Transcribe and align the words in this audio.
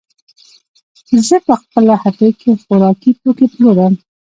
زه 1.27 1.37
په 1.45 1.53
خپله 1.61 1.93
هټۍ 2.03 2.31
کې 2.41 2.51
خوراکي 2.61 3.11
توکې 3.21 3.45
پلورم. 3.53 3.93